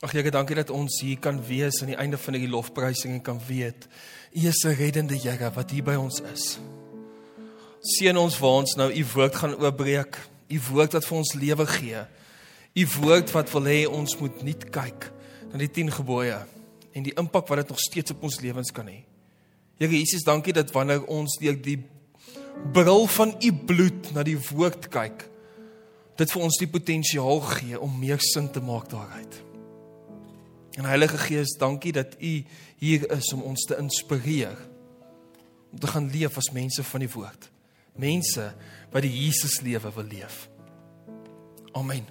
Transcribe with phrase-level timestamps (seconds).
[0.00, 3.20] Ag Here, dankie dat ons hier kan wees aan die einde van hierdie lofprysing en
[3.20, 3.84] kan weet
[4.32, 6.58] U is 'n reddende Here wat hier by ons is.
[7.80, 10.16] Seën ons waar ons nou U woord gaan oopbreek,
[10.48, 12.00] U woord wat vir ons lewe gee.
[12.74, 15.12] U woord wat wil hê ons moet nie kyk
[15.52, 16.46] na die 10 gebooie
[16.94, 19.04] en die impak wat dit nog steeds op ons lewens kan hê.
[19.76, 21.84] Here Jesus, dankie dat wanneer ons deur die
[22.72, 25.28] bril van U bloed na die woord kyk,
[26.16, 29.49] dit vir ons die potensiaal gee om meer sin te maak daaruit.
[30.78, 32.44] En Heilige Gees, dankie dat U
[32.78, 34.56] hier is om ons te inspireer
[35.70, 37.50] om te gaan leef as mense van die woord.
[37.94, 38.52] Mense
[38.90, 40.48] wat die Jesus lewe wil leef.
[41.72, 42.06] Amen.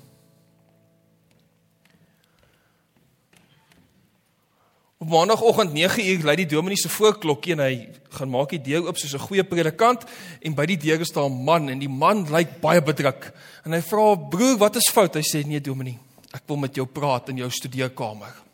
[5.00, 7.74] Op maandagooggend 9uur lei die dominee se voorklokkie en hy
[8.18, 10.04] gaan maak die deur oop soos 'n goeie predikant
[10.44, 13.32] en by die deur staan 'n man en die man lyk baie bedruk.
[13.64, 16.00] En hy vra: "Broer, wat is fout?" Hy sê: "Nee, dominee,
[16.34, 18.49] ek wil met jou praat in jou studeerkamer."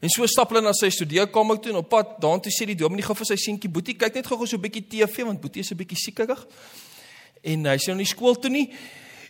[0.00, 3.06] En so stap hulle na sy studeerkamer toe en op pad daartoe sê die dominee
[3.06, 5.72] gou vir sy seentjie Boetie, kyk net gou-gou so 'n bietjie TV want Boetie is
[5.72, 6.46] 'n bietjie siekerig.
[7.42, 8.70] En hy sê nou nie skool toe nie.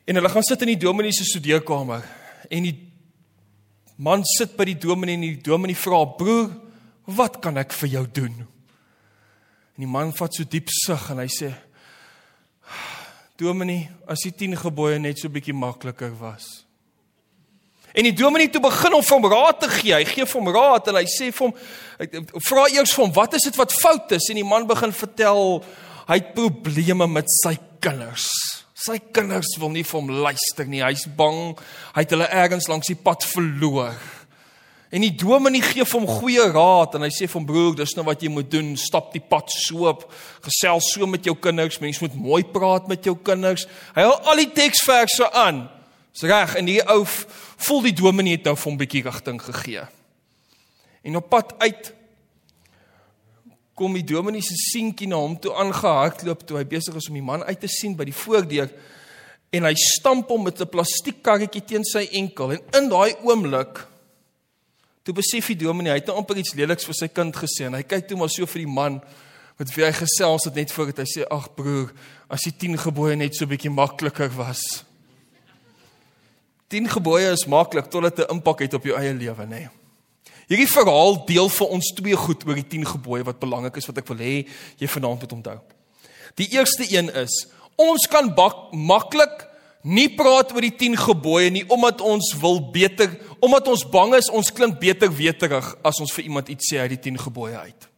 [0.06, 2.04] En hulle gaan sit in die dominee se studeerkamer.
[2.50, 2.92] En die
[3.96, 6.50] man sit by die dominee en die dominee vra: "Broer,
[7.06, 8.46] wat kan ek vir jou doen?"
[9.76, 11.54] En die man vat so diep sug en hy sê:
[13.36, 16.67] "Dominee, as die 10 gebooie net so bietjie makliker was."
[17.98, 19.96] En die dominee toe begin hom raad te gee.
[19.96, 23.48] Hy gee hom raad en hy sê vir hom vra eers vir hom wat is
[23.48, 25.64] dit wat fout is en die man begin vertel
[26.06, 28.28] hy het probleme met sy kinders.
[28.78, 30.84] Sy kinders wil nie vir hom luister nie.
[30.84, 31.56] Hy's bang
[31.96, 33.98] hy het hulle ergens langs die pad verloor.
[34.94, 38.06] En die dominee gee hom goeie raad en hy sê vir hom broer, dis nou
[38.06, 40.06] wat jy moet doen, stap die pad so op,
[40.46, 43.66] gesels so met jou kinders, mens moet mooi praat met jou kinders.
[43.98, 45.66] Hy hou al die teksverse aan.
[46.12, 49.42] Dis reg en die ou voel die dominee het nou vir hom 'n bietjie rigting
[49.42, 49.86] gegee.
[51.02, 51.94] En op pad uit
[53.78, 57.22] kom die dominee se seentjie na hom toe aangehardloop toe hy besig is om die
[57.22, 58.72] man uit te sien by die voordeur
[59.54, 63.86] en hy stamp hom met 'n plastiekkarretjie teen sy enkel en in daai oomblik
[65.04, 67.78] toe besef die dominee hy het nou amper iets leliks vir sy kind gesê en
[67.78, 69.00] hy kyk toe maar so vir die man
[69.58, 71.92] met wie hy gesels het net voor dit hy sê ag broer
[72.28, 74.84] as die 10 gebooie net so bietjie makliker was
[76.68, 79.48] 10 gebooie is maklik totdat dit 'n impak het op jou eie lewe, nê.
[79.48, 79.68] Nee.
[80.48, 83.98] Hierdie verhaal deel vir ons twee goed oor die 10 gebooie wat belangrik is wat
[83.98, 84.46] ek wil hê
[84.80, 85.58] jy vanaand moet onthou.
[86.40, 87.34] Die eerste een is
[87.76, 88.32] ons kan
[88.72, 89.44] maklik
[89.84, 94.30] nie praat oor die 10 gebooie nie omdat ons wil beter omdat ons bang is
[94.30, 97.88] ons klink beter weterig as ons vir iemand iets sê uit die 10 gebooie uit.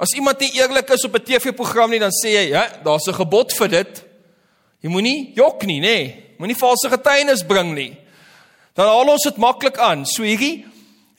[0.00, 3.12] As iemand nie eerlik is op 'n TV-program nie, dan sê jy, ja, daar's 'n
[3.12, 4.06] gebod vir dit.
[4.80, 5.82] Jy moenie jok nie, nê.
[5.82, 6.29] Nee.
[6.40, 7.92] Moenie valse getuienis bring nie.
[8.74, 10.06] Dan haal ons dit maklik aan.
[10.08, 10.64] So hierdie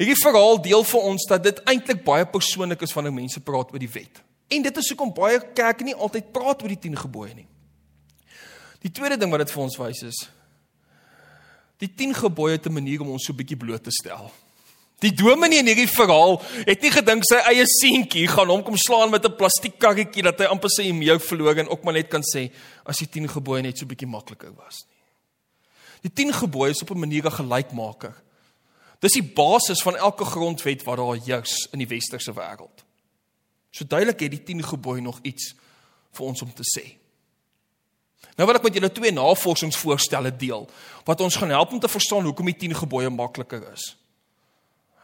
[0.02, 3.82] hierdie verhaal deel vir ons dat dit eintlik baie persoonlik is wanneer mense praat oor
[3.82, 4.24] die wet.
[4.50, 7.46] En dit is hoekom baie kerke nie altyd praat oor die 10 gebooie nie.
[8.82, 10.24] Die tweede ding wat dit vir ons wys is
[11.82, 14.28] die 10 gebooie te manier om ons so bietjie bloot te stel.
[15.02, 16.36] Die dominee in hierdie verhaal
[16.68, 20.46] het nie gedink sy eie seentjie gaan hom kom slaan met 'n plastiekkarretjie dat hy
[20.46, 22.52] amper sy e-mail verloor en ook maar net kan sê
[22.86, 24.86] as die 10 gebooie net so bietjie makliker was.
[26.02, 28.16] Die 10 gebooie is op 'n manier 'n gelykmaker.
[29.00, 32.84] Dis die basis van elke grondwet wat daar heers in die westerse wêreld.
[33.70, 35.56] So duidelik het die 10 gebooie nog iets
[36.12, 36.98] vir ons om te sê.
[38.38, 40.70] Nou wil ek met julle twee navorsingsvoorstelle deel
[41.08, 43.96] wat ons gaan help om te verstaan hoekom die 10 gebooie makliker is.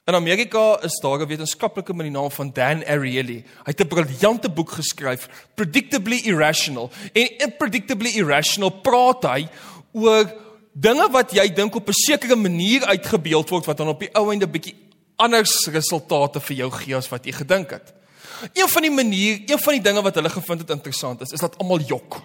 [0.08, 3.44] In Amerika is daar 'n wetenskaplike met die naam van Dan Ariely.
[3.66, 6.92] Hy het 'n briljante boek geskryf, Predictably Irrational.
[7.14, 9.50] En in Predictably Irrational praat hy
[9.92, 10.47] oor
[10.78, 14.32] dinge wat jy dink op 'n sekere manier uitgebeeld word wat dan op die ou
[14.32, 14.76] einde bietjie
[15.16, 17.94] anders resultate vir jou gee as wat jy gedink het.
[18.54, 21.40] Een van die manier, een van die dinge wat hulle gevind het interessant is, is
[21.40, 22.22] dat almal jok.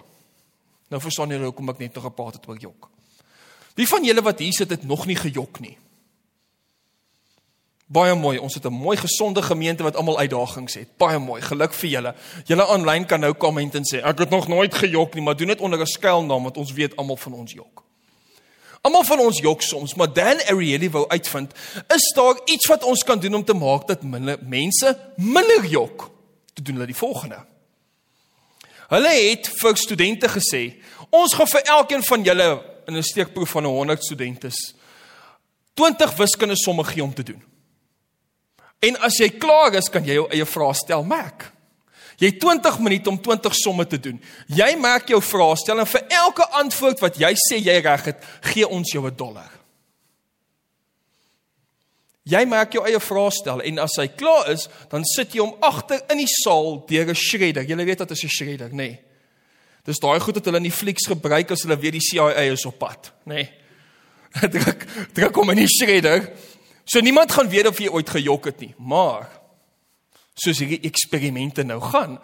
[0.89, 2.89] Nou verstaan julle hoekom ek net nog gepraat het oor jok.
[3.73, 5.77] Wie van julle wat hier sit het nog nie gejok nie?
[7.87, 8.37] Baie mooi.
[8.37, 10.97] Ons het 'n mooi gesonde gemeente wat almal uitdagings het.
[10.97, 11.41] Baie mooi.
[11.41, 12.15] Geluk vir julle.
[12.45, 15.47] Julle aanlyn kan nou kom en sê ek het nog nooit gejok nie, maar doen
[15.47, 17.83] dit onder 'n skuilnaam want ons weet almal van ons jok.
[18.83, 21.53] Almal van ons jok soms, maar Dan Ariely wou uitvind,
[21.95, 26.09] is daar iets wat ons kan doen om te maak dat minder mense minder jok?
[26.53, 27.39] Te doen hulle die volgende.
[28.91, 30.65] Hulle het vir studente gesê,
[31.09, 32.49] ons gaan vir elkeen van julle
[32.87, 34.75] in 'n steekproef van 100 studentes
[35.73, 37.43] 20 wiskundige somme gee om te doen.
[38.79, 41.52] En as jy klaar is, kan jy jou eie vrae stel, Mac.
[42.17, 44.21] Jy het 20 minute om 20 somme te doen.
[44.47, 48.23] Jy maak jou vraestel en vir elke antwoord wat jy sê jy reg het,
[48.53, 49.51] gee ons jou 'n dollar.
[52.23, 55.99] Jy maak jou eie vraestel en as hy klaar is, dan sit jy hom agter
[56.09, 57.63] in die saal deur 'n shredder.
[57.67, 58.75] Jy weet wat is 'n shredder, nê?
[58.75, 58.99] Nee.
[59.83, 62.65] Dis daai goed wat hulle in die flieks gebruik as hulle weet die CIA is
[62.65, 63.35] op pad, nê?
[63.35, 63.49] Nee.
[64.55, 66.31] druk druk hom in die shredder.
[66.85, 69.27] So niemand gaan weet of jy ooit gejok het nie, maar
[70.33, 72.17] soos hierdie eksperimente nou gaan,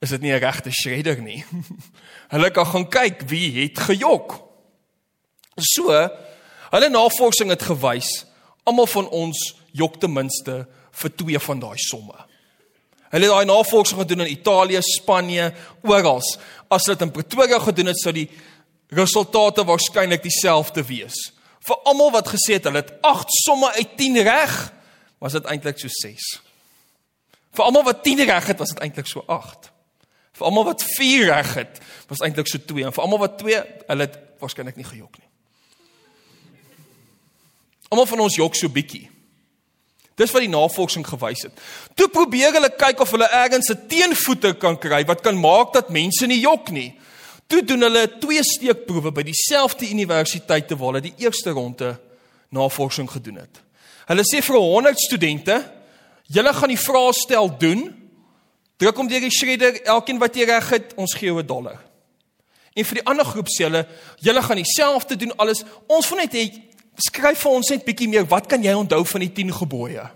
[0.00, 1.44] is dit nie 'n regte shredder nie.
[2.34, 4.42] hulle kan gaan kyk wie het gejok.
[5.56, 5.92] So,
[6.70, 8.26] hulle navorsing het gewys
[8.66, 10.64] almal van ons jok ten minste
[11.00, 12.16] vir twee van daai somme.
[13.12, 15.52] Hulle het daai navorsing gedoen in Italië, Spanje,
[15.86, 16.22] oral.
[16.68, 18.26] As hulle dit in Pretoria gedoen het, sou die
[18.94, 21.16] resultate waarskynlik dieselfde wees.
[21.66, 24.56] Vir almal wat gesê het hulle het 8 somme uit 10 reg,
[25.22, 26.26] was dit eintlik so 6.
[27.56, 29.70] Vir almal wat 10 reg het, was dit eintlik so 8.
[30.36, 31.80] Vir almal wat 4 reg het,
[32.10, 35.28] was eintlik so 2 en vir almal wat 2, hulle het waarskynlik nie gejok nie.
[37.88, 39.06] Almal van ons jok so bietjie.
[40.16, 41.64] Dis wat die navorsing gewys het.
[41.96, 45.90] Toe probeer hulle kyk of hulle ergens 'n teenvoeter kan kry wat kan maak dat
[45.90, 46.98] mense nie jok nie.
[47.46, 52.00] Toe doen hulle twee steekproewe by dieselfde universiteite waar hulle die eerste ronde
[52.48, 53.60] navorsing gedoen het.
[54.06, 55.70] Hulle sê vir 100 studente,
[56.32, 57.88] julle gaan die vraestel doen.
[58.76, 61.80] Druk hom deur die shredder, elkeen wat jy reg het, ons gee jou 'n dollar.
[62.74, 63.86] En vir die ander groep sê hulle,
[64.20, 65.64] julle gaan dieselfde doen alles.
[65.86, 66.62] Ons wil net hê
[66.96, 70.10] skryf vir ons net bietjie meer, wat kan jy onthou van die 10 gebooie?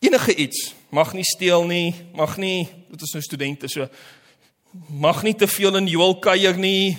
[0.00, 3.88] Enige iets, mag nie steel nie, mag nie, dit is nou studente so
[4.88, 6.96] mag nie te veel in Joel kuier nie.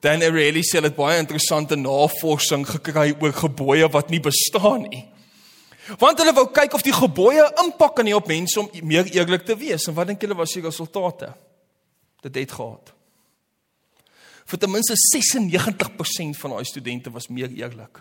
[0.00, 5.04] Dan really sê dit baie interessante navorsing gekry oor gebooie wat nie bestaan nie.
[5.98, 9.44] Want hulle wou kyk of die gebooie impak kan hê op mense om meer eerlik
[9.44, 11.32] te wees en wat dink julle was die resultate?
[12.22, 12.92] Dit het gehad
[14.50, 18.00] vir ten minste 96% van daai studente was meer eerlik.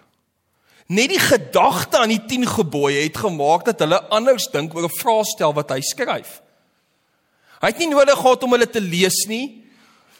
[0.89, 4.99] Net die gedagte aan die 10 gebooie het gemaak dat hulle anders dink oor 'n
[5.01, 6.41] vraestel wat hy skryf.
[7.61, 9.63] Hy het nie nodig gehad om hulle te lees nie.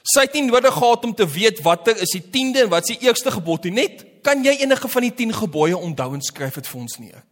[0.03, 2.97] Sy het nie nodig gehad om te weet watter is die 10de en wat is
[2.97, 3.71] die eerste gebod nie.
[3.71, 7.23] Net kan jy enige van die 10 gebooie onthou en skryf dit vir ons neer.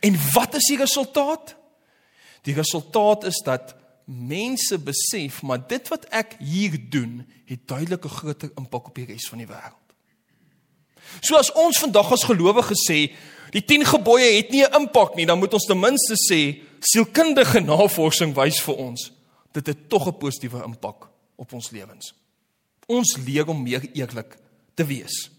[0.00, 1.56] En wat is die resultaat?
[2.42, 3.74] Die resultaat is dat
[4.06, 9.06] mense besef maar dit wat ek hier doen het duidelik 'n groter impak op die
[9.06, 9.86] res van die wêreld.
[11.20, 13.14] So as ons vandag as gelowiges sê
[13.50, 17.60] die 10 gebooie het nie 'n impak nie, dan moet ons ten minste sê sielkundige
[17.60, 19.12] navorsing wys vir ons
[19.52, 22.14] dit het tog 'n positiewe impak op ons lewens.
[22.86, 24.36] Ons leer om meer eerlik
[24.74, 25.30] te wees.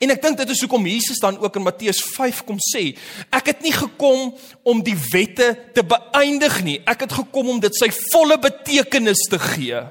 [0.00, 2.96] En ek dink dit is hoekom Jesus dan ook in Matteus 5 kom sê,
[3.30, 4.32] ek het nie gekom
[4.64, 9.40] om die wette te beëindig nie, ek het gekom om dit sy volle betekenis te
[9.42, 9.82] gee.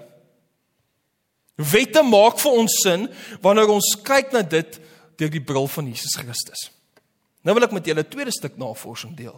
[1.72, 3.08] Wette maak vir ons sin
[3.44, 4.80] wanneer ons kyk na dit
[5.20, 6.70] deur die bril van Jesus Christus.
[7.46, 9.38] Nou wil ek met julle 'n tweede stuk navorsing deel.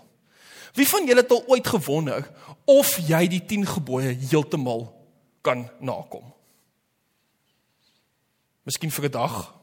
[0.74, 2.30] Wie van julle het al ooit gewonder
[2.66, 4.94] of jy die 10 gebooie heeltemal
[5.42, 6.34] kan nakom?
[8.64, 9.54] Miskien vir 'n dag,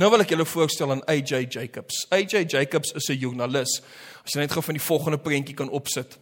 [0.00, 2.06] Nou wil ek julle voorstel aan AJ Jacobs.
[2.08, 3.82] AJ Jacobs is 'n joernalis.
[4.24, 6.18] As jy net gou van die volgende prentjie kan opsit.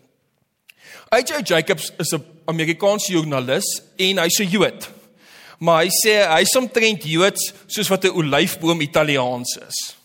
[1.10, 4.90] AJ Jacobs is 'n Amerikaanse joernalis en hy's 'n Jood.
[5.58, 9.96] Maar hy sê hy's omtrent Joods soos wat 'n olyfboom Italiaans is.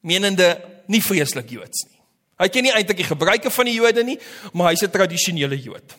[0.00, 1.98] Menende nie vreeslik Joods nie.
[2.38, 4.18] Hy ken nie eintlik die gebruike van die Jode nie,
[4.52, 5.96] maar hy's 'n tradisionele Jood.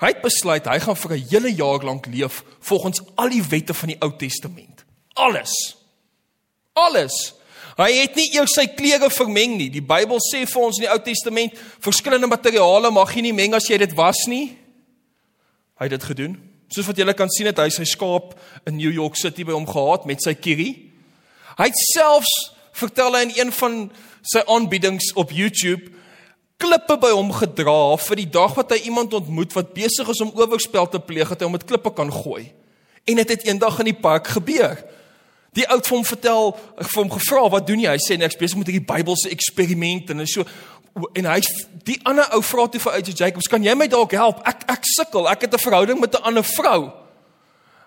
[0.00, 3.74] Hy het besluit hy gaan vir 'n hele jaar lank leef volgens al die wette
[3.74, 4.84] van die Ou Testament.
[5.14, 5.81] Alles.
[6.72, 7.34] Alles.
[7.76, 9.68] Hy het nie eers sy klere vermeng nie.
[9.72, 13.56] Die Bybel sê vir ons in die Ou Testament, verskillende materiale mag jy nie meng
[13.56, 14.52] as jy dit was nie.
[15.80, 16.36] Hy het dit gedoen.
[16.72, 18.36] Soos wat julle kan sien het hy sy skaap
[18.68, 20.92] in New York City by hom gehad met sy kierie.
[21.58, 22.32] Hy het selfs
[22.76, 23.82] vertel hy in een van
[24.24, 25.90] sy aanbiedings op YouTube
[26.62, 30.32] klippe by hom gedra vir die dag wat hy iemand ontmoet wat besig is om
[30.38, 32.46] oorspel te pleeg dat hy hom met klippe kan gooi.
[33.02, 34.78] En dit het, het eendag in die park gebeur.
[35.52, 38.56] Die oud vir hom vertel, vir hom gevra, "Wat doen jy?" Hy sê, "Ek besig
[38.56, 40.44] met hierdie Bybelse eksperiment en so
[41.14, 41.40] en hy
[41.84, 44.40] die ander ou vra toe vir uit Jacobs, "Kan jy my dalk help?
[44.46, 45.28] Ek ek sukkel.
[45.28, 46.92] Ek het 'n verhouding met 'n ander vrou."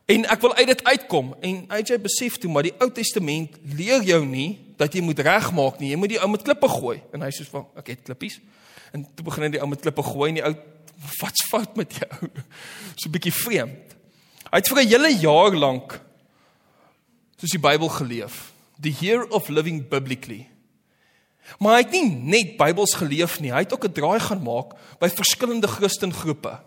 [0.06, 1.36] En ek wil uit dit uitkom.
[1.42, 5.80] En AJ besef toe maar die Ou Testament leer jou nie dat jy moet regmaak
[5.80, 5.90] nie.
[5.90, 7.02] Jy moet die ou met klippe gooi.
[7.14, 8.40] En hy sê, "Van, ek het klippies."
[8.92, 10.56] En toe begin hy die ou met klippe gooi en die ou,
[11.22, 12.30] "Wat's fout met jou?"
[12.96, 13.96] So 'n bietjie vreemd.
[14.52, 16.05] Hy het vir 'n hele jaar lank
[17.46, 18.52] soos die Bybel geleef.
[18.82, 20.48] The year of living biblically.
[21.62, 24.74] Maar hy het nie net Bybels geleef nie, hy het ook 'n draai gaan maak
[25.00, 26.60] by verskillende Christengroepe.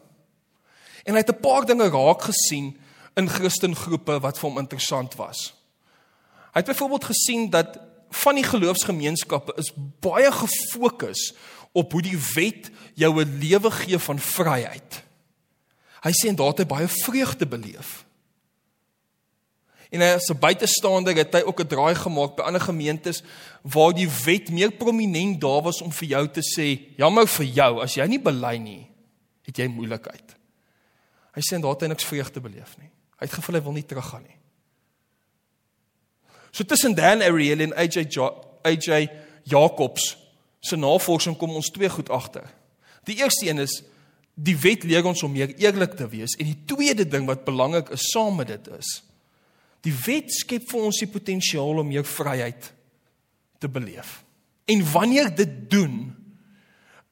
[1.04, 2.78] En hy het 'n paar dinge raak gesien
[3.16, 5.54] in Christengroepe wat vir hom interessant was.
[6.54, 7.78] Hy het byvoorbeeld gesien dat
[8.10, 11.34] van die geloofsgemeenskappe is baie gefokus
[11.72, 15.02] op hoe die wet jou 'n lewe gee van vryheid.
[16.02, 18.07] Hy sê en daar het hy baie vreugde beleef.
[19.90, 23.22] En as 'n buitestander het hy ook 'n draai gemaak by ander gemeentes
[23.62, 27.80] waar die wet meer prominent daar was om vir jou te sê, jammer vir jou,
[27.82, 28.90] as jy nie bely nie,
[29.42, 30.36] het jy moeilikheid.
[31.34, 32.90] Hy sê en daar het hy niks vreugde beleef nie.
[33.18, 34.36] Hy het gevoel hy wil nie teruggaan nie.
[36.50, 39.08] So tussen Dan Ariel en AJ jo AJ
[39.44, 40.16] Jacobs
[40.60, 42.50] se navorsing kom ons twee goed agter.
[43.04, 43.82] Die eerste een is
[44.34, 47.88] die wet leer ons om meer eerlik te wees en die tweede ding wat belangrik
[47.94, 49.07] is saam met dit is
[49.88, 52.72] die wet skep vir ons die potensiaal om meer vryheid
[53.58, 54.20] te beleef.
[54.68, 56.14] En wanneer dit doen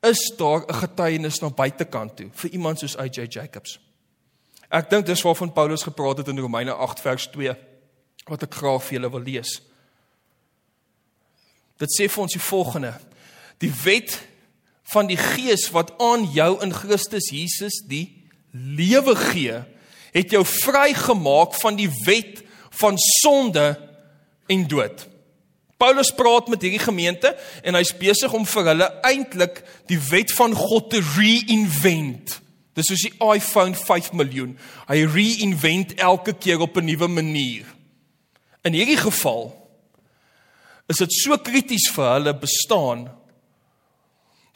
[0.05, 3.81] is daar 'n getuienis na buitekant toe vir iemand soos AJ Jacobs.
[4.71, 7.55] Ek dink dis waarvan Paulus gepraat het in Romeine 8 vers 2
[8.27, 9.61] wat ek graag vir julle wil lees.
[11.79, 12.95] Dit sê vir ons die volgende:
[13.59, 14.29] Die wet
[14.83, 19.63] van die Gees wat aan jou in Christus Jesus die lewe gee,
[20.13, 22.46] het jou vrygemaak van die wet
[22.81, 23.67] van sonde
[24.47, 25.07] en dood.
[25.77, 30.57] Paulus praat met hierdie gemeente en hy's besig om vir hulle eintlik die wet van
[30.57, 32.39] God te reinvent.
[32.77, 34.57] Dis soos die iPhone 5 miljoen.
[34.89, 37.65] Hy reinvent elke keer op 'n nuwe manier.
[38.65, 39.53] In hierdie geval
[40.89, 43.09] is dit so krities vir hulle bestaan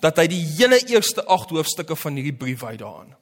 [0.00, 3.14] dat hy die hele eerste 8 hoofstukke van hierdie brief uitdaan.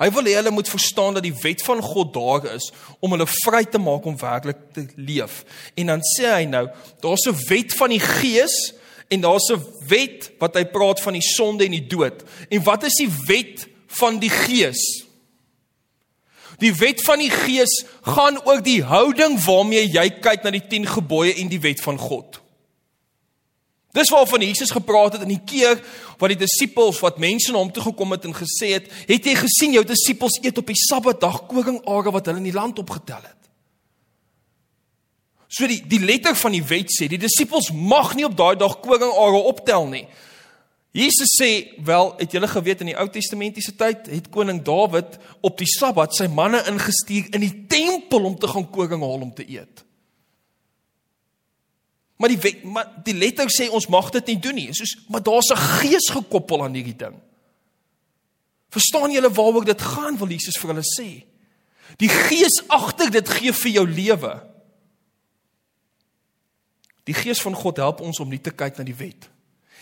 [0.00, 2.70] Hy wil hê hulle moet verstaan dat die wet van God daar is
[3.04, 5.42] om hulle vry te maak om werklik te leef.
[5.76, 6.66] En dan sê hy nou,
[7.04, 8.72] daar's 'n wet van die gees
[9.08, 12.24] en daar's 'n wet wat hy praat van die sonde en die dood.
[12.48, 15.04] En wat is die wet van die gees?
[16.58, 20.86] Die wet van die gees gaan oor die houding waarmee jy kyk na die 10
[20.86, 22.40] gebooie en die wet van God.
[23.92, 25.80] Dis waarvan Jesus gepraat het in die keer
[26.18, 29.34] wat die disippels wat mense na hom toe gekom het en gesê het, "Het jy
[29.34, 33.40] gesien jou disippels eet op die Sabbatdag koringare wat hulle in die land opgetel het?"
[35.48, 38.80] So die die letter van die wet sê, die disippels mag nie op daai dag
[38.80, 40.06] koringare optel nie.
[40.92, 45.58] Jesus sê, "Wel, het julle geweet in die Ou Testamentiese tyd het koning Dawid op
[45.58, 49.50] die Sabbat sy manne ingestuur in die tempel om te gaan koring haal om te
[49.50, 49.84] eet."
[52.20, 54.68] Maar die wet, maar die letter sê ons mag dit nie doen nie.
[54.76, 57.16] Soos maar daar's 'n gees gekoppel aan hierdie ding.
[58.68, 61.24] Verstaan julle waaroor dit gaan wil Jesus vir hulle sê?
[61.96, 64.34] Die gees agter dit gee vir jou lewe.
[67.04, 69.28] Die gees van God help ons om nie te kyk na die wet.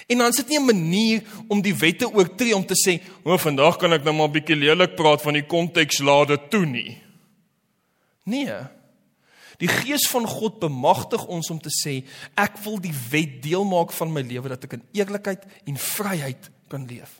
[0.06, 3.36] En dan is dit nie 'n manier om die wette oortree om te sê, "O,
[3.36, 6.66] vandag kan ek nou maar 'n bietjie lelik praat van die konteks laat dit toe
[6.66, 7.02] nie."
[8.24, 8.77] Nee.
[9.58, 12.00] Die gees van God bemagtig ons om te sê
[12.38, 16.50] ek wil die wet deel maak van my lewe dat ek in eerlikheid en vryheid
[16.70, 17.18] kan leef.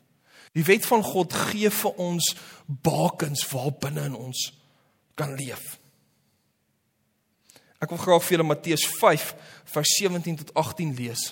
[0.54, 2.30] Die wet van God gee vir ons
[2.66, 4.44] bakens waarbinne in ons
[5.18, 5.76] kan leef.
[7.82, 9.26] Ek wil graag vir julle Matteus 5
[9.74, 11.28] vers 17 tot 18 lees.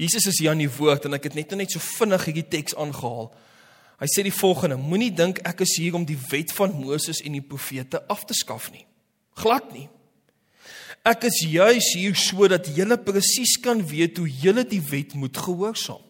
[0.00, 2.76] Jesus is hier aan die woord en ek het net net so vinnig hierdie teks
[2.80, 3.28] aangehaal.
[4.00, 7.36] Hy sê die volgende: Moenie dink ek is hier om die wet van Moses en
[7.36, 8.84] die profete af te skaf nie.
[9.38, 9.88] Glad nie.
[11.02, 16.02] Ek is juis hier sodat julle presies kan weet hoe julle die wet moet gehoorsaam.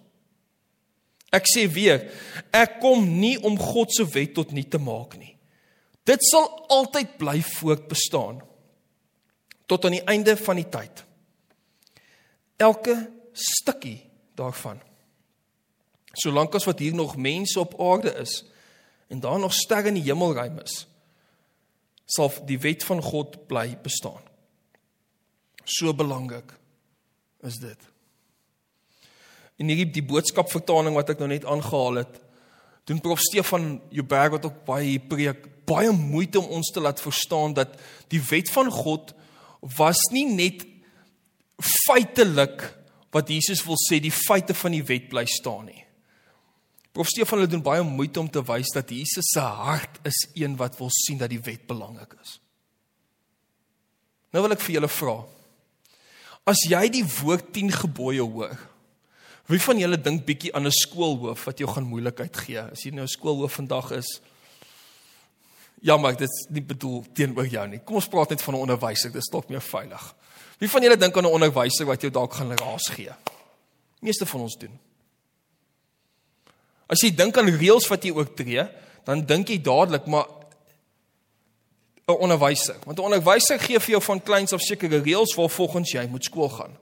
[1.32, 2.10] Ek sê weer,
[2.52, 5.32] ek kom nie om God se wet tot nul te maak nie.
[6.04, 8.42] Dit sal altyd bly voortbestaan
[9.70, 11.04] tot aan die einde van die tyd.
[12.60, 12.98] Elke
[13.32, 14.02] stukkie
[14.36, 14.82] daarvan.
[16.12, 18.42] Solank as wat hier nog mense op aarde is
[19.08, 20.82] en daar nog sterre in die hemelruim is,
[22.06, 24.20] sal die wet van God bly bestaan.
[25.64, 26.52] So belangrik
[27.46, 27.78] is dit.
[29.60, 32.18] En hierdie die boodskap vertaling wat ek nou net aangehaal het,
[32.88, 37.54] doen Prof Stefan Joubert wat ook baie preek, baie moeite om ons te laat verstaan
[37.54, 37.76] dat
[38.10, 39.14] die wet van God
[39.78, 40.64] was nie net
[41.62, 42.64] feitelik
[43.14, 45.81] wat Jesus wil sê die feite van die wet bly staan nie.
[46.92, 50.56] Prof Stefan hulle doen baie moeite om te wys dat Jesus se hart is een
[50.60, 52.36] wat wil sien dat die wet belangrik is.
[54.32, 55.16] Nou wil ek vir julle vra.
[56.48, 58.58] As jy die woord 10 gebooie hoor,
[59.48, 62.60] wie van julle dink bietjie aan 'n skoolhoof wat jou gaan moeilikheid gee?
[62.60, 64.20] As jy nou 'n skoolhoof vandag is,
[65.80, 67.78] ja, maar dit is nie bedoel teenoor jou nie.
[67.78, 70.14] Kom ons praat net van 'n onderwyser, dit is dalk meer veilig.
[70.58, 73.12] Wie van julle dink aan 'n onderwyser wat jou dalk gaan raas gee?
[74.00, 74.78] Meeste van ons doen.
[76.92, 78.66] As jy dink aan reëls wat jy oortree,
[79.08, 80.28] dan dink jy dadelik maar
[82.08, 82.76] 'n onderwyser.
[82.84, 86.48] Want 'n onderwyser gee vir jou van kleins af sekere reëls waarvolgens jy moet skool
[86.48, 86.76] gaan.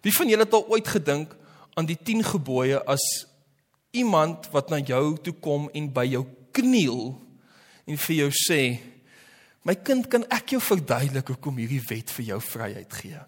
[0.00, 1.36] Wie van julle het al ooit gedink
[1.74, 3.26] aan die 10 gebooie as
[3.90, 7.20] iemand wat na jou toe kom en by jou kniel
[7.86, 8.80] en vir jou sê:
[9.62, 13.20] "My kind, kan ek jou verduidelik hoekom hierdie wet vir jou vryheid gee?"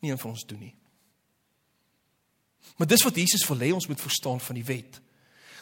[0.00, 0.74] Nie een van ons doen nie.
[2.76, 5.00] Maar dis wat Jesus wil hê ons moet verstaan van die wet.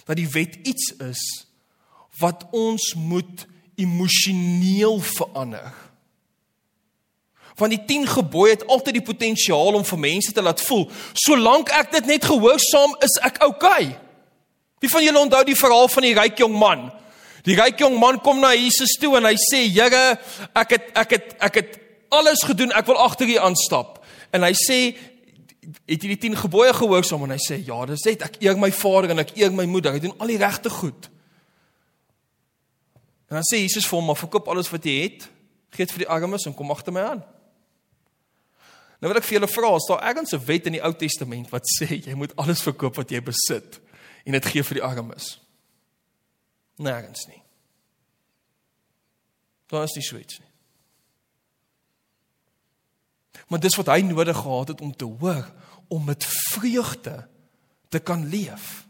[0.04, 1.24] Dat die wet iets is
[2.18, 5.72] wat ons moet emosioneel verander.
[7.58, 10.88] Want die 10 gebooie het altyd die potensiaal om vir mense te laat voel,
[11.26, 13.86] solank ek dit net gehoorsaam is ek oukei.
[13.90, 14.04] Okay.
[14.82, 16.88] Wie van julle onthou die verhaal van die ryk jong man?
[17.46, 20.18] Die ryk jong man kom na Jesus toe en hy sê: "Here,
[20.52, 21.78] ek het ek het ek het
[22.10, 24.78] alles gedoen, ek wil agter U aanstap." En hy sê:
[25.86, 28.22] "Het jy die 10 gebooie gehoorsaam?" En hy sê: "Ja, dis dit.
[28.22, 29.94] Ek eer my vader en ek eer my moeder.
[29.94, 31.10] Ek doen al die regte goed."
[33.28, 35.30] En dan sê Jesus vir hom: "Maar verkoop alles wat jy het,
[35.70, 37.24] gee dit vir die armes en kom agter my aan."
[39.00, 41.50] Nou wil ek vir julle vra, is daar ergens 'n wet in die Ou Testament
[41.50, 43.80] wat sê jy moet alles verkoop wat jy besit
[44.24, 45.40] en dit gee vir die armes?
[46.78, 47.42] Nêrens nie.
[49.68, 50.53] Daar is nie so iets nie.
[53.48, 55.52] Maar dis wat hy nodig gehad het om te hoor
[55.88, 57.26] om met vreugde
[57.88, 58.86] te kan leef.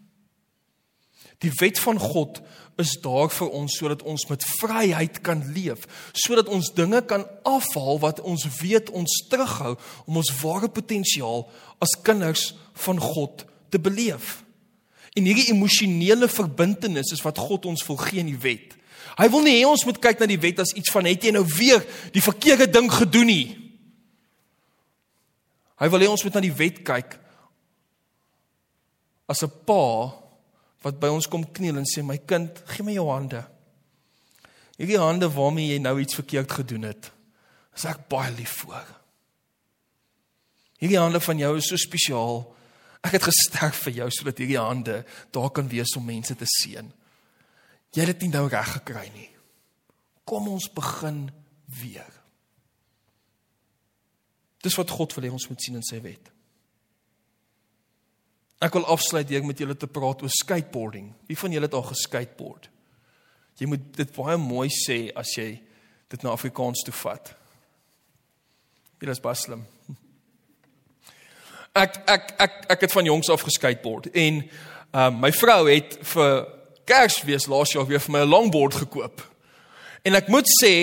[1.42, 2.40] Die wet van God
[2.80, 8.00] is daar vir ons sodat ons met vryheid kan leef, sodat ons dinge kan afhaal
[8.02, 9.74] wat ons weet ons terughou
[10.06, 11.44] om ons ware potensiaal
[11.84, 12.52] as kinders
[12.86, 14.40] van God te beleef.
[15.14, 18.74] En hierdie emosionele verbintenis is wat God ons wil gee in die wet.
[19.14, 21.34] Hy wil nie hê ons moet kyk na die wet as iets van het jy
[21.36, 21.84] nou weer
[22.14, 23.46] die verkeerde ding gedoen nie.
[25.80, 27.18] Hy wil hê ons moet na die wet kyk
[29.28, 30.12] as 'n pa
[30.84, 33.40] wat by ons kom kniel en sê my kind, gee my jou hande.
[34.76, 37.10] Hierdie hande waarmee jy nou iets verkeerd gedoen het,
[37.74, 38.84] is ek baie lief vir.
[40.82, 42.42] Hierdie hande van jou is so spesiaal.
[43.04, 46.92] Ek het gesterf vir jou sodat hierdie hande daar kan wees om mense te seën.
[47.94, 49.30] Jy het dit nie nou reg gekry nie.
[50.24, 51.30] Kom ons begin
[51.80, 52.13] weer.
[54.64, 56.30] Dis wat God wil hê ons moet sien in sy wet.
[58.64, 61.10] Ek wil afsluit deur met julle te praat oor skateboarding.
[61.28, 62.70] Wie van julle het al geskateboard?
[63.60, 65.50] Jy moet dit baie mooi sê as jy
[66.10, 67.34] dit na Afrikaans toe vat.
[69.02, 69.66] Jy is baslim.
[71.76, 74.40] Ek ek ek ek het van jongs af geskateboard en
[74.94, 76.44] um, my vrou het vir
[76.86, 79.20] Kersfees laas jaar weer vir my 'n longboard gekoop.
[80.04, 80.74] En ek moet sê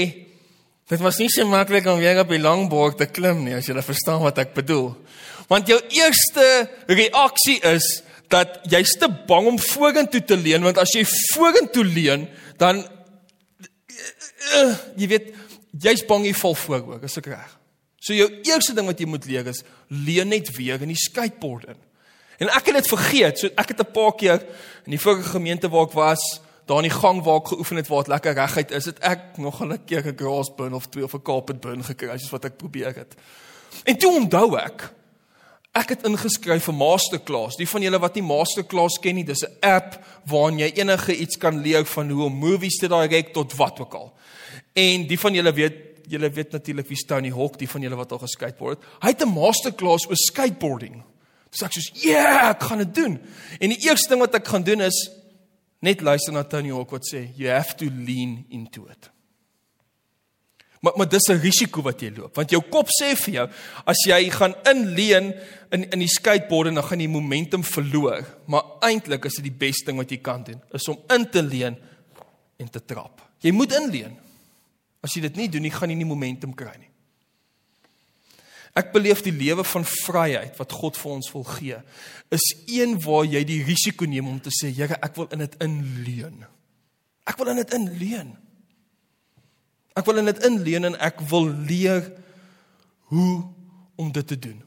[0.91, 3.75] dit was nie so maklik om weer op die longboard te klim nie as jy
[3.79, 4.91] verstaan wat ek bedoel.
[5.51, 6.47] Want jou eerste
[6.91, 7.87] reaksie is
[8.31, 12.27] dat jy's te bang om vorentoe te leun want as jy vorentoe leun
[12.59, 12.83] dan
[14.51, 15.31] uh, jy weet
[15.81, 17.57] jy's bang jy val vooroor, is ek reg?
[18.01, 21.71] So jou eerste ding wat jy moet leer is leun net weer in die skateboard
[21.71, 21.79] in.
[22.41, 23.39] En ek het dit vergeet.
[23.39, 24.41] So ek het 'n paar keer
[24.85, 27.87] in die vorige gemeente waar ek was, daar in die gang waar ek geoefen het
[27.87, 31.03] waar dit lekker reguit is, het ek nog 'n keer 'n grass burn of twee
[31.03, 33.15] of 'n carpet burn gekry, soos wat ek probeer het.
[33.83, 34.93] En toe onthou ek,
[35.71, 37.55] Ek het ingeskryf vir masterclass.
[37.55, 41.37] Die van julle wat nie masterclass ken nie, dis 'n app waarin jy enige iets
[41.37, 44.13] kan leer van hoe om movies te direk tot wat ook al.
[44.73, 45.75] En die van julle weet,
[46.09, 48.87] julle weet natuurlik wie Tony Hawk, die van julle wat al geskateboard het.
[48.99, 51.03] Hy het 'n masterclass oor skateboarding.
[51.51, 53.19] Dis ek soos, "Ja, yeah, ek gaan dit doen."
[53.59, 55.09] En die eerste ding wat ek gaan doen is
[55.81, 59.09] net luister na Tony Hawk wat sê, "You have to lean into it."
[60.81, 63.49] Maar maar dis 'n risiko wat jy loop want jou kop sê vir jou
[63.85, 65.33] as jy gaan inleen
[65.71, 68.25] in in die skateboard dan gaan jy momentum verloor.
[68.45, 71.43] Maar eintlik is dit die beste ding wat jy kan doen is om in te
[71.43, 71.77] leen
[72.57, 73.21] en te trap.
[73.39, 74.17] Jy moet inleen.
[75.01, 76.90] As jy dit nie doen nie, gaan jy nie momentum kry nie.
[78.77, 81.79] Ek beleef die lewe van vryheid wat God vir ons wil gee
[82.31, 85.57] is een waar jy die risiko neem om te sê, Here, ek wil in dit
[85.59, 86.45] inleen.
[87.27, 88.31] Ek wil in dit inleen.
[89.99, 92.07] Ek wil in dit inleen en ek wil leer
[93.11, 93.43] hoe
[93.99, 94.61] om dit te doen.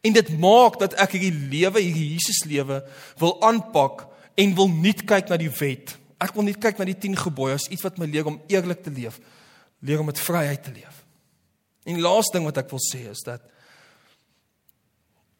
[0.00, 2.80] En dit maak dat ek hierdie lewe, hierdie Jesus lewe
[3.20, 4.06] wil aanpak
[4.40, 5.96] en wil nie kyk na die wet.
[6.22, 8.80] Ek wil nie kyk na die 10 gebooie as iets wat my leer om eerlik
[8.84, 9.20] te leef,
[9.84, 11.02] leer om met vryheid te leef.
[11.86, 13.44] En die laaste ding wat ek wil sê is dat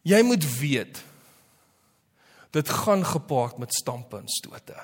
[0.07, 1.03] jy moet weet
[2.55, 4.77] dit gaan gepaard met stampe en stote.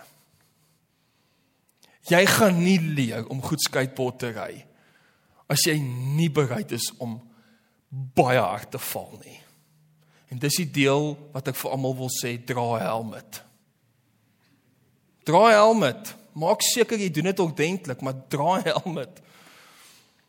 [2.11, 4.65] Jy gaan nie leer om goed skateboard te ry
[5.53, 5.77] as jy
[6.17, 7.19] nie bereid is om
[8.17, 9.39] baie hard te val nie.
[10.33, 13.15] En dis die deel wat ek vir almal wil sê, dra 'n helm.
[15.25, 15.85] Dra 'n helm
[16.33, 19.05] Maak seker jy doen dit ordentlik, maar dra 'n helm.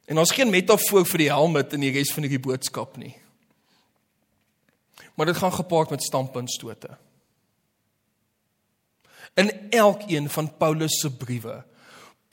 [0.06, 3.16] En ons geen metafoor vir die helm in die res van hierdie boodskap nie.
[5.16, 6.98] Maar dit gaan gepaard met standpuntstote.
[9.40, 11.62] In elkeen van Paulus se briewe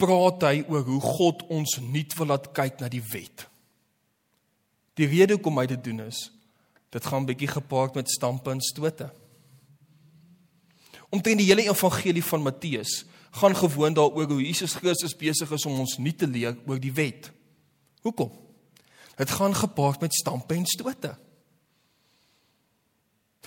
[0.00, 3.46] praat hy oor hoe God ons nuut wil laat kyk na die wet.
[4.96, 6.28] Die rede hoekom hy dit doen is
[6.90, 9.12] dit gaan bietjie gepaard met standpuntstote.
[11.10, 15.78] Omtrent die hele evangelie van Matteus gaan gewoon daaroor hoe Jesus Christus besig is om
[15.78, 17.30] ons nuut te leer oor die wet.
[18.00, 18.30] Hoekom?
[19.16, 21.16] Dit gaan gepaard met stampe en stote.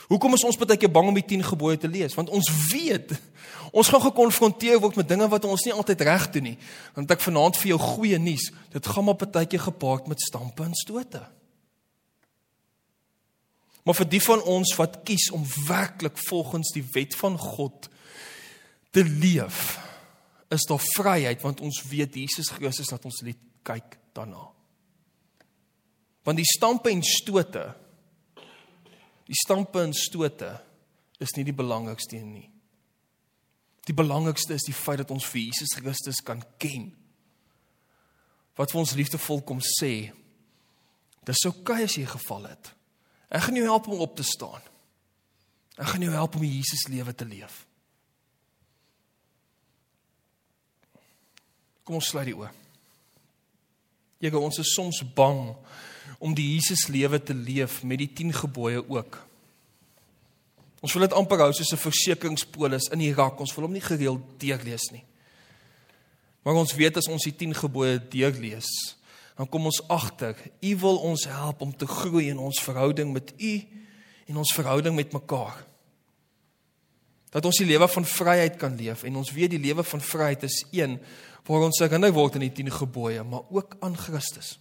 [0.10, 2.16] Hoekom is ons baie keer bang om die 10 gebooie te lees?
[2.18, 3.14] Want ons weet
[3.74, 6.58] ons gaan gekonfronteer word met dinge wat ons nie altyd reg doen nie.
[6.98, 10.66] Want ek vanaand vir jou goeie nuus, dit gaan maar baie keer gepaard met stampe
[10.66, 11.24] en stote.
[13.84, 17.90] Maar vir die van ons wat kies om werklik volgens die wet van God
[18.94, 19.80] te leef,
[20.54, 24.50] is daar vryheid want ons weet Jesus Christus laat ons net kyk daarna.
[26.24, 27.66] Want die stampe en stote
[29.28, 30.50] die stampe en stote
[31.24, 32.50] is nie die belangrikste nie.
[33.88, 36.90] Die belangrikste is die feit dat ons vir Jesus Christus kan ken.
[38.60, 40.12] Wat vir ons liefdevol kom sê,
[41.26, 42.72] dis oukei okay as jy geval het.
[43.34, 44.62] Ek gaan jou help om op te staan.
[45.80, 47.64] Ek gaan jou help om die Jesus lewe te leef.
[51.84, 52.52] Kom ons sluit die oë.
[54.24, 55.50] Here, ons is soms bang
[56.24, 59.18] om die Jesus lewe te leef met die 10 gebooie ook.
[60.80, 63.40] Ons wil dit amper hou soos 'n versekeringspolis in Irak.
[63.40, 65.04] Ons wil hom nie gereeld deurlees nie.
[66.44, 68.96] Maar ons weet as ons die 10 gebooie deurlees,
[69.36, 73.34] dan kom ons agter, U wil ons help om te groei in ons verhouding met
[73.38, 73.68] U
[74.28, 75.66] en ons verhouding met mekaar.
[77.30, 80.44] Dat ons die lewe van vryheid kan leef en ons weet die lewe van vryheid
[80.44, 81.00] is een
[81.48, 84.58] waar ons herinner word aan die 10 gebooie, maar ook aan Christus.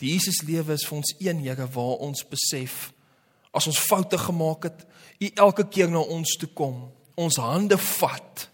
[0.00, 2.88] Die Jesus lewe is vir ons een Here waar ons besef
[3.52, 4.86] as ons foute gemaak het,
[5.20, 6.86] U elke keer na ons toe kom,
[7.20, 8.46] ons hande vat.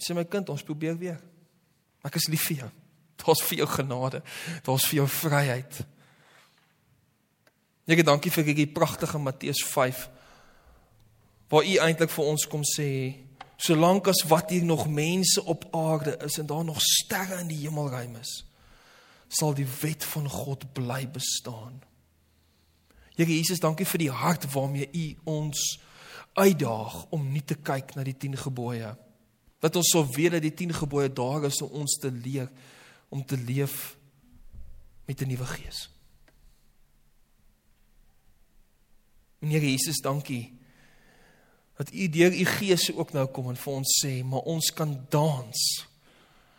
[0.00, 1.18] Sê my kind, ons probeer weer.
[2.06, 2.70] Ek is lief vir jou.
[3.22, 4.22] Daar's vir jou genade.
[4.64, 5.82] Daar's vir jou vryheid.
[7.92, 10.06] Ek dankie vir hierdie pragtige Matteus 5
[11.52, 12.86] waar U eintlik vir ons kom sê
[13.56, 17.62] solank as wat hier nog mense op aarde is en daar nog sterre in die
[17.66, 18.44] hemelruim is,
[19.28, 21.82] sal die wet van God bly bestaan.
[23.16, 25.80] Here Jesus, dankie vir die hart waarmee U ons
[26.32, 28.94] uitdaag om nie te kyk na die 10 gebooie.
[29.62, 32.48] Dat ons sou weet dat die 10 gebooie daar is om ons te leer
[33.12, 33.96] om te leef
[35.04, 35.90] met 'n nuwe gees.
[39.40, 40.61] En Here Jesus, dankie
[41.76, 44.94] dat u deur u gees ook nou kom en vir ons sê, maar ons kan
[45.08, 45.64] dans.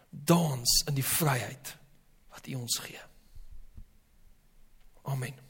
[0.09, 1.77] Dans in die vryheid
[2.33, 3.01] wat u ons gee.
[5.03, 5.42] Amen.